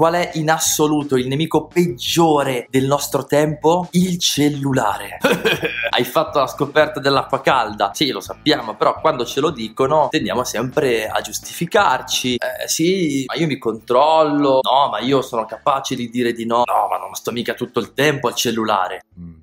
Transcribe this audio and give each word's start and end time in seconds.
qual 0.00 0.14
è 0.14 0.30
in 0.36 0.48
assoluto 0.48 1.18
il 1.18 1.26
nemico 1.26 1.66
peggiore 1.66 2.66
del 2.70 2.86
nostro 2.86 3.26
tempo? 3.26 3.86
Il 3.90 4.18
cellulare. 4.18 5.18
Hai 5.90 6.04
fatto 6.04 6.38
la 6.38 6.46
scoperta 6.46 7.00
dell'acqua 7.00 7.42
calda? 7.42 7.90
Sì, 7.92 8.10
lo 8.10 8.20
sappiamo, 8.20 8.76
però 8.76 8.98
quando 8.98 9.26
ce 9.26 9.40
lo 9.40 9.50
dicono 9.50 10.08
tendiamo 10.08 10.42
sempre 10.42 11.06
a 11.06 11.20
giustificarci. 11.20 12.36
Eh 12.36 12.66
sì, 12.66 13.26
ma 13.26 13.34
io 13.34 13.46
mi 13.46 13.58
controllo. 13.58 14.60
No, 14.62 14.88
ma 14.90 15.00
io 15.00 15.20
sono 15.20 15.44
capace 15.44 15.94
di 15.94 16.08
dire 16.08 16.32
di 16.32 16.46
no. 16.46 16.62
No, 16.64 16.88
ma 16.88 16.96
non 16.96 17.12
sto 17.12 17.30
mica 17.30 17.52
tutto 17.52 17.78
il 17.78 17.92
tempo 17.92 18.28
al 18.28 18.34
cellulare. 18.34 19.02
Mm. 19.20 19.39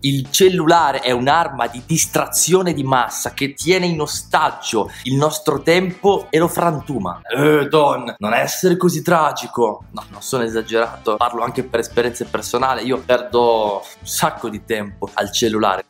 Il 0.00 0.30
cellulare 0.30 1.00
è 1.00 1.10
un'arma 1.10 1.66
di 1.66 1.82
distrazione 1.84 2.72
di 2.72 2.84
massa 2.84 3.32
che 3.32 3.54
tiene 3.54 3.86
in 3.86 4.00
ostaggio 4.00 4.90
il 5.02 5.16
nostro 5.16 5.60
tempo 5.62 6.28
e 6.30 6.38
lo 6.38 6.46
frantuma. 6.46 7.20
Eh, 7.22 7.66
Don, 7.68 8.14
non 8.18 8.32
essere 8.32 8.76
così 8.76 9.02
tragico. 9.02 9.86
No, 9.90 10.04
non 10.10 10.22
sono 10.22 10.44
esagerato. 10.44 11.16
Parlo 11.16 11.42
anche 11.42 11.64
per 11.64 11.80
esperienze 11.80 12.26
personali. 12.26 12.86
Io 12.86 13.02
perdo 13.04 13.82
un 13.98 14.06
sacco 14.06 14.48
di 14.48 14.64
tempo 14.64 15.10
al 15.14 15.32
cellulare 15.32 15.84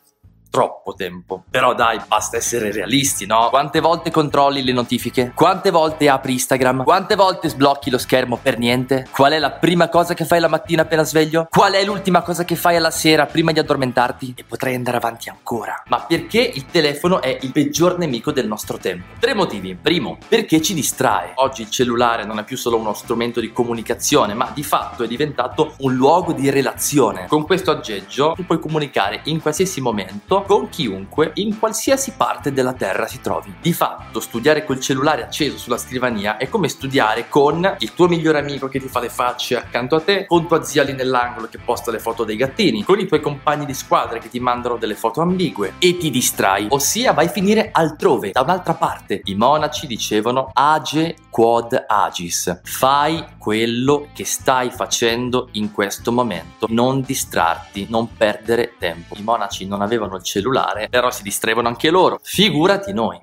troppo 0.59 0.95
tempo. 0.95 1.45
Però 1.49 1.73
dai, 1.73 2.01
basta 2.05 2.37
essere 2.37 2.73
realisti, 2.73 3.27
no? 3.27 3.47
Quante 3.49 3.79
volte 3.79 4.11
controlli 4.11 4.65
le 4.65 4.73
notifiche? 4.73 5.31
Quante 5.33 5.71
volte 5.71 6.09
apri 6.09 6.33
Instagram? 6.33 6.83
Quante 6.83 7.15
volte 7.15 7.49
sblocchi 7.49 7.91
lo 7.91 7.99
schermo 7.99 8.41
per 8.43 8.59
niente? 8.59 9.07
Qual 9.13 9.31
è 9.31 9.39
la 9.39 9.53
prima 9.53 9.89
cosa 9.89 10.15
che 10.15 10.25
fai 10.25 10.41
la 10.41 10.49
mattina 10.49 10.83
appena 10.83 11.05
sveglio? 11.05 11.47
Qual 11.49 11.75
è 11.75 11.85
l'ultima 11.85 12.23
cosa 12.23 12.45
che 12.45 12.57
fai 12.57 12.75
alla 12.75 12.91
sera 12.91 13.27
prima 13.27 13.53
di 13.53 13.61
addormentarti? 13.61 14.35
E 14.37 14.43
potrei 14.43 14.75
andare 14.75 14.97
avanti 14.97 15.29
ancora. 15.29 15.81
Ma 15.87 16.01
perché 16.01 16.41
il 16.41 16.67
telefono 16.67 17.23
è 17.23 17.39
il 17.41 17.53
peggior 17.53 17.97
nemico 17.97 18.33
del 18.33 18.49
nostro 18.49 18.79
tempo? 18.79 19.15
Tre 19.21 19.35
motivi. 19.35 19.77
Primo, 19.81 20.19
perché 20.27 20.61
ci 20.61 20.75
distrae. 20.75 21.35
Oggi 21.37 21.63
il 21.63 21.71
cellulare 21.71 22.25
non 22.25 22.41
è 22.41 22.43
più 22.43 22.57
solo 22.57 22.79
uno 22.79 22.95
strumento 22.95 23.39
di 23.39 23.53
comunicazione, 23.53 24.35
ma 24.35 24.51
di 24.53 24.65
fatto 24.65 25.05
è 25.05 25.07
diventato 25.07 25.75
un 25.79 25.95
luogo 25.95 26.33
di 26.33 26.51
relazione. 26.51 27.27
Con 27.29 27.47
questo 27.47 27.71
aggeggio 27.71 28.33
tu 28.35 28.45
puoi 28.45 28.59
comunicare 28.59 29.21
in 29.27 29.41
qualsiasi 29.41 29.81
momento 29.81 30.47
con 30.49 30.71
chiunque 30.71 31.33
in 31.35 31.59
qualsiasi 31.59 32.15
parte 32.17 32.55
della 32.55 32.73
Terra 32.73 33.07
si 33.07 33.21
trovi. 33.21 33.55
Di 33.61 33.75
fatto, 33.75 34.19
studiare 34.19 34.65
col 34.65 34.81
cellulare 34.81 35.23
acceso 35.23 35.59
sulla 35.59 35.77
scrivania 35.77 36.39
è 36.39 36.49
come 36.49 36.69
studiare 36.69 37.29
con 37.29 37.77
il 37.81 37.93
tuo 37.93 38.09
migliore 38.09 38.39
amico 38.39 38.67
che 38.67 38.81
ti 38.81 38.89
fa 38.89 38.99
le 38.99 39.11
facce 39.11 39.59
accanto 39.59 39.97
a 39.97 40.01
te, 40.01 40.25
con 40.25 40.47
tua 40.47 40.63
zia 40.63 40.85
lì 40.85 40.95
nell'angolo 40.95 41.49
che 41.49 41.59
posta 41.59 41.91
le 41.91 41.99
foto 41.99 42.25
dei 42.25 42.37
gattini, 42.37 42.83
con 42.83 42.99
i 42.99 43.07
tuoi 43.07 43.21
compagni 43.21 43.67
di 43.67 43.75
squadra 43.75 44.19
che 44.19 44.31
ti 44.31 44.41
mandano 44.41 44.79
delle 44.79 44.95
foto 44.95 45.21
ambigue 45.21 45.75
e 45.79 45.99
ti 45.99 46.09
distrai, 46.09 46.69
ossia 46.71 47.13
vai 47.13 47.27
a 47.27 47.31
finire 47.31 47.69
altrove, 47.71 48.31
da 48.31 48.41
un'altra 48.41 48.73
parte. 48.73 49.21
I 49.25 49.35
monaci 49.35 49.87
dicevano 49.87 50.49
age 50.55 51.15
quod 51.39 51.85
agis, 51.87 52.63
fai 52.65 53.25
quello 53.39 54.09
che 54.13 54.25
stai 54.25 54.73
facendo 54.73 55.51
in 55.53 55.71
questo 55.71 56.11
momento, 56.11 56.67
non 56.69 57.01
distrarti, 57.01 57.87
non 57.89 58.13
perdere 58.17 58.75
tempo. 58.77 59.15
I 59.17 59.23
monaci 59.23 59.65
non 59.65 59.81
avevano 59.81 60.17
il 60.17 60.25
cellulare, 60.25 60.89
però 60.89 61.13
si 61.13 61.23
distraevano 61.23 61.69
anche 61.69 61.91
loro. 61.91 62.19
Figurati 62.21 62.93
noi. 62.93 63.21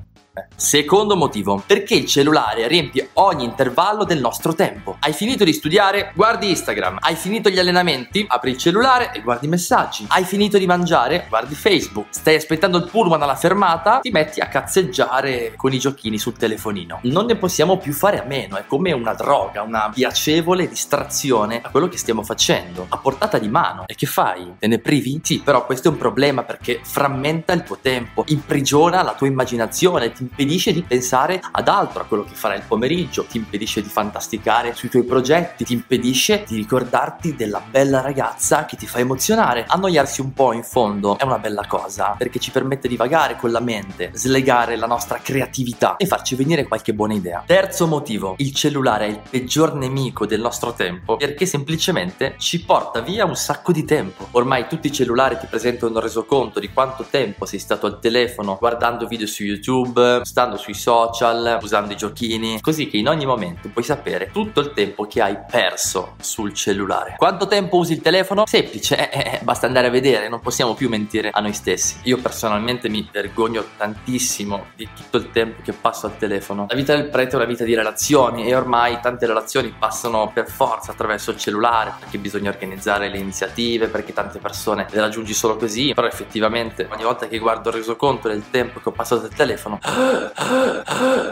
Secondo 0.56 1.16
motivo, 1.16 1.64
perché 1.66 1.96
il 1.96 2.06
cellulare 2.06 2.68
riempie 2.68 3.10
ogni 3.14 3.44
intervallo 3.46 4.04
del 4.04 4.20
nostro 4.20 4.54
tempo. 4.54 4.98
Hai 5.00 5.14
finito 5.14 5.44
di 5.44 5.54
studiare? 5.54 6.12
Guardi 6.16 6.50
Instagram. 6.50 6.98
Hai 7.00 7.16
finito 7.16 7.50
gli 7.50 7.60
allenamenti? 7.60 8.26
Apri 8.28 8.52
il 8.52 8.58
cellulare 8.58 9.12
e 9.14 9.22
guardi 9.22 9.46
i 9.46 9.50
messaggi. 9.50 10.06
Hai 10.10 10.24
finito 10.24 10.58
di 10.58 10.66
mangiare? 10.66 11.26
Guardi 11.30 11.56
Facebook. 11.56 12.08
Stai 12.10 12.36
aspettando 12.36 12.78
il 12.78 12.90
pullman 12.90 13.22
alla 13.22 13.36
fermata? 13.36 14.00
Ti 14.00 14.12
metti 14.12 14.40
a 14.40 14.48
cazzeggiare 14.48 15.54
con 15.56 15.74
i 15.74 15.80
giochini 15.80 16.18
sul 16.18 16.38
telefonino. 16.38 17.00
Non 17.04 17.26
ne 17.26 17.36
possiamo 17.36 17.78
più 17.78 17.94
fare 17.94 18.20
a 18.20 18.26
meno, 18.26 18.58
è 18.58 18.66
come 18.66 18.92
una 18.92 19.14
droga, 19.14 19.62
una 19.62 19.92
piacevole 19.94 20.68
distrazione 20.68 21.62
a 21.64 21.70
quello 21.70 21.88
che 21.88 21.98
stiamo 21.98 22.24
facendo, 22.24 22.86
a 22.90 22.98
portata 22.98 23.38
di 23.38 23.48
mano. 23.48 23.84
E 23.88 23.96
che 23.96 24.06
fai? 24.06 24.56
Te 24.60 24.68
ne 24.68 24.80
privi? 24.80 25.20
Sì, 25.24 25.40
però 25.40 25.66
questo 25.66 25.88
è 25.88 25.92
un 25.92 25.98
problema 25.98 26.44
perché 26.44 26.80
frammenta 26.84 27.54
il 27.54 27.64
tuo 27.64 27.78
tempo, 27.82 28.24
imprigiona 28.28 29.04
la 29.04 29.14
tua 29.14 29.28
immaginazione, 29.28 30.12
ti 30.12 30.25
impedisce 30.26 30.74
di 30.74 30.82
pensare 30.82 31.42
ad 31.52 31.68
altro, 31.68 32.02
a 32.02 32.06
quello 32.06 32.24
che 32.24 32.34
farai 32.34 32.58
il 32.58 32.66
pomeriggio, 32.68 33.26
ti 33.26 33.38
impedisce 33.38 33.82
di 33.82 33.90
fantasticare 33.90 34.74
sui 34.74 34.90
tuoi 34.90 35.04
progetti, 35.04 35.64
ti 35.64 35.74
impedisce 35.74 36.44
di 36.48 36.56
ricordarti 36.56 37.36
della 37.36 37.62
bella 37.68 38.02
ragazza 38.02 38.66
che 38.66 38.76
ti 38.76 38.88
fa 38.88 39.00
emozionare. 39.00 39.66
Annoiarsi 39.68 40.22
un 40.22 40.34
po' 40.34 40.54
in 40.54 40.64
fondo 40.64 41.18
è 41.18 41.24
una 41.24 41.40
bella 41.40 41.66
cosa 41.68 42.16
perché 42.18 42.40
ci 42.40 42.52
permette 42.52 42.88
di 42.88 42.96
vagare 42.96 43.38
con 43.38 43.52
la 43.52 43.60
mente, 43.60 44.12
slegare 44.14 44.76
la 44.76 44.88
nostra 44.88 45.20
creatività 45.20 45.96
e 45.98 46.06
farci 46.06 46.36
venire 46.36 46.66
qualche 46.66 46.94
buona 46.94 47.14
idea. 47.14 47.44
Terzo 47.46 47.88
motivo, 47.88 48.36
il 48.38 48.54
cellulare 48.54 49.06
è 49.06 49.10
il 49.10 49.22
peggior 49.30 49.76
nemico 49.76 50.26
del 50.26 50.42
nostro 50.42 50.74
tempo 50.74 51.18
perché 51.18 51.46
semplicemente 51.46 52.36
ci 52.38 52.64
porta 52.64 53.02
via 53.02 53.26
un 53.26 53.36
sacco 53.36 53.72
di 53.72 53.86
tempo. 53.86 54.28
Ormai 54.32 54.68
tutti 54.68 54.88
i 54.88 54.92
cellulari 54.92 55.38
ti 55.40 55.48
presentano 55.48 55.94
un 55.94 56.00
resoconto 56.00 56.60
di 56.60 56.72
quanto 56.72 57.06
tempo 57.10 57.46
sei 57.46 57.60
stato 57.60 57.86
al 57.86 58.00
telefono 58.00 58.58
guardando 58.60 59.08
video 59.08 59.28
su 59.28 59.44
YouTube, 59.44 60.15
stando 60.24 60.58
sui 60.58 60.74
social, 60.74 61.60
usando 61.62 61.94
i 61.94 61.98
giochini, 61.98 62.62
così 62.62 62.88
che 62.88 62.98
in 62.98 63.08
ogni 63.08 63.26
momento 63.26 63.70
puoi 63.70 63.84
sapere 63.84 64.30
tutto 64.32 64.60
il 64.60 64.74
tempo 64.74 65.06
che 65.06 65.22
hai 65.22 65.38
perso 65.50 66.16
sul 66.22 66.54
cellulare. 66.54 67.16
Quanto 67.18 67.48
tempo 67.48 67.78
usi 67.78 67.94
il 67.94 68.02
telefono? 68.02 68.46
Semplice, 68.46 69.10
eh, 69.10 69.20
eh, 69.20 69.40
basta 69.44 69.68
andare 69.68 69.88
a 69.88 69.90
vedere, 69.90 70.30
non 70.30 70.40
possiamo 70.40 70.74
più 70.74 70.90
mentire 70.90 71.30
a 71.32 71.40
noi 71.42 71.54
stessi. 71.54 71.98
Io 72.04 72.18
personalmente 72.18 72.90
mi 72.90 73.08
vergogno 73.12 73.64
tantissimo 73.78 74.68
di 74.76 74.88
tutto 74.96 75.18
il 75.18 75.32
tempo 75.32 75.62
che 75.64 75.74
passo 75.74 76.06
al 76.06 76.18
telefono. 76.18 76.66
La 76.70 76.76
vita 76.76 76.96
del 76.96 77.10
prete 77.10 77.34
è 77.34 77.36
una 77.36 77.46
vita 77.46 77.64
di 77.64 77.76
relazioni 77.76 78.48
e 78.48 78.56
ormai 78.56 79.00
tante 79.02 79.26
relazioni 79.26 79.74
passano 79.78 80.32
per 80.34 80.50
forza 80.50 80.92
attraverso 80.92 81.32
il 81.32 81.38
cellulare 81.38 81.94
perché 82.00 82.18
bisogna 82.18 82.50
organizzare 82.50 83.10
le 83.10 83.18
iniziative, 83.18 83.88
perché 83.88 84.14
tante 84.14 84.40
persone 84.40 84.88
le 84.90 85.00
raggiungi 85.00 85.34
solo 85.34 85.56
così, 85.56 85.94
però 85.94 86.08
effettivamente 86.08 86.88
ogni 86.92 87.04
volta 87.04 87.28
che 87.28 87.38
guardo 87.40 87.70
il 87.70 87.76
resoconto 87.76 88.28
del 88.28 88.44
tempo 88.50 88.80
che 88.80 88.90
ho 88.90 88.92
passato 88.92 89.26
al 89.26 89.34
telefono 89.34 89.80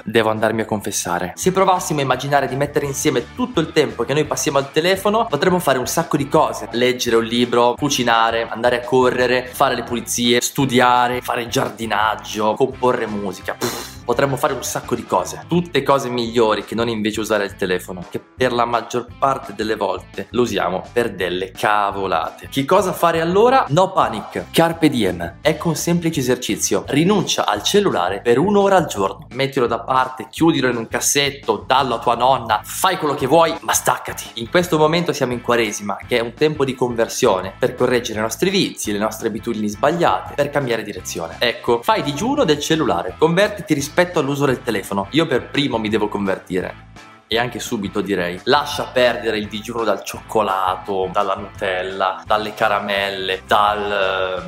Devo 0.03 0.29
andarmi 0.29 0.61
a 0.61 0.65
confessare. 0.65 1.33
Se 1.35 1.51
provassimo 1.51 1.99
a 1.99 2.03
immaginare 2.03 2.47
di 2.47 2.55
mettere 2.55 2.85
insieme 2.85 3.33
tutto 3.35 3.59
il 3.59 3.71
tempo 3.71 4.03
che 4.03 4.13
noi 4.13 4.25
passiamo 4.25 4.57
al 4.57 4.71
telefono, 4.71 5.25
potremmo 5.25 5.59
fare 5.59 5.77
un 5.77 5.87
sacco 5.87 6.17
di 6.17 6.27
cose. 6.27 6.67
Leggere 6.71 7.15
un 7.15 7.23
libro, 7.23 7.75
cucinare, 7.77 8.47
andare 8.49 8.81
a 8.81 8.85
correre, 8.85 9.49
fare 9.51 9.75
le 9.75 9.83
pulizie, 9.83 10.41
studiare, 10.41 11.21
fare 11.21 11.47
giardinaggio, 11.47 12.53
comporre 12.55 13.05
musica. 13.05 13.92
Potremmo 14.05 14.35
fare 14.35 14.51
un 14.53 14.63
sacco 14.63 14.95
di 14.95 15.05
cose, 15.05 15.45
tutte 15.47 15.81
cose 15.81 16.09
migliori 16.09 16.65
che 16.65 16.75
non 16.75 16.89
invece 16.89 17.21
usare 17.21 17.45
il 17.45 17.55
telefono, 17.55 18.05
che 18.09 18.19
per 18.19 18.51
la 18.51 18.65
maggior 18.65 19.07
parte 19.17 19.53
delle 19.55 19.77
volte 19.77 20.27
lo 20.31 20.41
usiamo 20.41 20.83
per 20.91 21.13
delle 21.15 21.51
cavolate. 21.51 22.49
Che 22.49 22.65
cosa 22.65 22.91
fare 22.91 23.21
allora? 23.21 23.65
No 23.69 23.93
panic, 23.93 24.47
carpe 24.51 24.89
diem. 24.89 25.35
Ecco 25.41 25.69
un 25.69 25.75
semplice 25.75 26.19
esercizio. 26.19 26.83
Rinuncia 26.87 27.45
al 27.45 27.63
cellulare 27.63 28.19
per 28.19 28.39
un'ora 28.39 28.75
al 28.75 28.87
giorno. 28.87 29.27
Mettilo 29.31 29.67
da 29.67 29.79
parte, 29.79 30.27
chiudilo 30.29 30.67
in 30.67 30.75
un 30.75 30.89
cassetto, 30.89 31.63
dallo 31.65 31.95
a 31.95 31.99
tua 31.99 32.15
nonna, 32.15 32.59
fai 32.61 32.97
quello 32.97 33.15
che 33.15 33.25
vuoi, 33.25 33.55
ma 33.61 33.71
staccati. 33.71 34.31
In 34.35 34.49
questo 34.49 34.77
momento 34.77 35.13
siamo 35.13 35.31
in 35.31 35.41
quaresima, 35.41 35.97
che 36.05 36.17
è 36.17 36.21
un 36.21 36.33
tempo 36.33 36.65
di 36.65 36.75
conversione 36.75 37.53
per 37.57 37.75
correggere 37.75 38.19
i 38.19 38.21
nostri 38.21 38.49
vizi, 38.49 38.91
le 38.91 38.99
nostre 38.99 39.29
abitudini 39.29 39.69
sbagliate, 39.69 40.33
per 40.33 40.49
cambiare 40.49 40.83
direzione. 40.83 41.37
Ecco, 41.39 41.81
fai 41.81 42.03
digiuno 42.03 42.43
del 42.43 42.59
cellulare, 42.59 43.15
convertiti 43.17 43.73
rispetto 43.73 43.91
rispetto 43.93 44.17
all'uso 44.17 44.47
del 44.47 44.63
telefono. 44.63 45.05
Io 45.11 45.27
per 45.27 45.49
primo 45.51 45.77
mi 45.77 45.87
devo 45.87 46.07
convertire. 46.07 46.91
E 47.27 47.37
anche 47.37 47.59
subito 47.59 48.01
direi, 48.01 48.39
lascia 48.45 48.85
perdere 48.85 49.37
il 49.37 49.47
digiuno 49.47 49.83
dal 49.83 50.03
cioccolato, 50.03 51.09
dalla 51.11 51.35
Nutella, 51.35 52.23
dalle 52.25 52.55
caramelle, 52.55 53.43
dal 53.45 54.43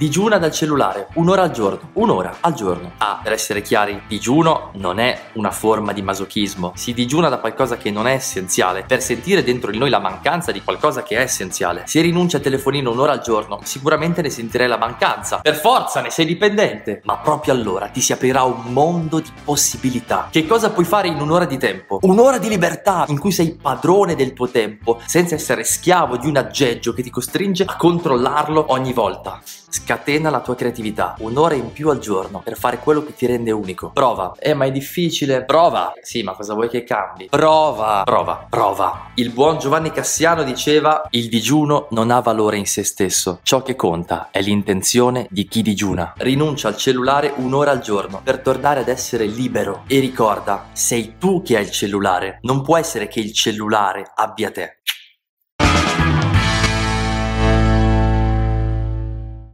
Digiuna 0.00 0.38
dal 0.38 0.50
cellulare, 0.50 1.08
un'ora 1.16 1.42
al 1.42 1.50
giorno, 1.50 1.90
un'ora 1.92 2.38
al 2.40 2.54
giorno. 2.54 2.92
Ah, 2.96 3.20
per 3.22 3.32
essere 3.32 3.60
chiari, 3.60 4.00
digiuno 4.08 4.70
non 4.76 4.98
è 4.98 5.24
una 5.34 5.50
forma 5.50 5.92
di 5.92 6.00
masochismo, 6.00 6.72
si 6.74 6.94
digiuna 6.94 7.28
da 7.28 7.36
qualcosa 7.36 7.76
che 7.76 7.90
non 7.90 8.06
è 8.06 8.12
essenziale, 8.12 8.84
per 8.84 9.02
sentire 9.02 9.42
dentro 9.42 9.70
di 9.70 9.76
noi 9.76 9.90
la 9.90 9.98
mancanza 9.98 10.52
di 10.52 10.62
qualcosa 10.62 11.02
che 11.02 11.18
è 11.18 11.20
essenziale. 11.20 11.82
Se 11.84 12.00
rinuncia 12.00 12.38
al 12.38 12.42
telefonino 12.42 12.90
un'ora 12.90 13.12
al 13.12 13.20
giorno, 13.20 13.60
sicuramente 13.62 14.22
ne 14.22 14.30
sentirai 14.30 14.68
la 14.68 14.78
mancanza. 14.78 15.40
Per 15.40 15.56
forza 15.56 16.00
ne 16.00 16.08
sei 16.08 16.24
dipendente, 16.24 17.02
ma 17.04 17.18
proprio 17.18 17.52
allora 17.52 17.88
ti 17.88 18.00
si 18.00 18.14
aprirà 18.14 18.42
un 18.44 18.72
mondo 18.72 19.20
di 19.20 19.30
possibilità. 19.44 20.28
Che 20.30 20.46
cosa 20.46 20.70
puoi 20.70 20.86
fare 20.86 21.08
in 21.08 21.20
un'ora 21.20 21.44
di 21.44 21.58
tempo? 21.58 21.98
Un'ora 22.04 22.38
di 22.38 22.48
libertà 22.48 23.04
in 23.08 23.18
cui 23.18 23.32
sei 23.32 23.54
padrone 23.60 24.14
del 24.14 24.32
tuo 24.32 24.48
tempo, 24.48 24.98
senza 25.04 25.34
essere 25.34 25.62
schiavo 25.62 26.16
di 26.16 26.26
un 26.26 26.38
aggeggio 26.38 26.94
che 26.94 27.02
ti 27.02 27.10
costringe 27.10 27.64
a 27.64 27.76
controllarlo 27.76 28.64
ogni 28.68 28.94
volta. 28.94 29.42
Scatena 29.70 30.30
la 30.30 30.40
tua 30.40 30.56
creatività. 30.56 31.14
Un'ora 31.20 31.54
in 31.54 31.72
più 31.72 31.90
al 31.90 32.00
giorno 32.00 32.40
per 32.42 32.58
fare 32.58 32.78
quello 32.78 33.04
che 33.04 33.14
ti 33.14 33.26
rende 33.26 33.52
unico. 33.52 33.90
Prova. 33.90 34.34
Eh, 34.38 34.52
ma 34.52 34.64
è 34.64 34.72
difficile. 34.72 35.44
Prova. 35.44 35.92
Sì, 36.02 36.22
ma 36.22 36.32
cosa 36.32 36.54
vuoi 36.54 36.68
che 36.68 36.82
cambi? 36.82 37.28
Prova. 37.30 38.02
Prova. 38.04 38.46
Prova. 38.50 39.10
Il 39.14 39.30
buon 39.30 39.58
Giovanni 39.58 39.92
Cassiano 39.92 40.42
diceva: 40.42 41.06
Il 41.10 41.28
digiuno 41.28 41.86
non 41.90 42.10
ha 42.10 42.20
valore 42.20 42.56
in 42.56 42.66
se 42.66 42.82
stesso. 42.82 43.38
Ciò 43.42 43.62
che 43.62 43.76
conta 43.76 44.28
è 44.32 44.40
l'intenzione 44.40 45.26
di 45.30 45.46
chi 45.46 45.62
digiuna. 45.62 46.14
Rinuncia 46.16 46.68
al 46.68 46.76
cellulare 46.76 47.32
un'ora 47.36 47.70
al 47.70 47.80
giorno 47.80 48.20
per 48.24 48.40
tornare 48.40 48.80
ad 48.80 48.88
essere 48.88 49.26
libero. 49.26 49.84
E 49.86 50.00
ricorda, 50.00 50.66
sei 50.72 51.14
tu 51.18 51.42
che 51.42 51.56
hai 51.56 51.62
il 51.62 51.70
cellulare. 51.70 52.38
Non 52.42 52.62
può 52.62 52.76
essere 52.76 53.06
che 53.06 53.20
il 53.20 53.32
cellulare 53.32 54.10
abbia 54.16 54.50
te. 54.50 54.80